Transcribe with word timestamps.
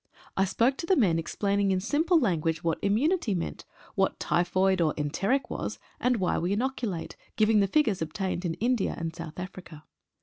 I 0.35 0.45
spoke 0.45 0.77
to 0.77 0.87
the 0.87 0.95
men, 0.95 1.19
explaining 1.19 1.69
in 1.69 1.79
simple 1.79 2.19
language 2.19 2.63
what 2.63 2.79
immunity 2.81 3.35
meant, 3.35 3.65
what 3.93 4.19
typhoid 4.19 4.81
or 4.81 4.95
enteric 4.97 5.51
was, 5.51 5.77
and 5.99 6.17
why 6.17 6.39
we 6.39 6.53
inoculate, 6.53 7.15
giving 7.35 7.59
the 7.59 7.67
figures 7.67 8.01
obtained 8.01 8.43
in 8.43 8.55
India 8.55 8.95
and 8.97 9.15
South 9.15 9.37
Africa. 9.39 9.83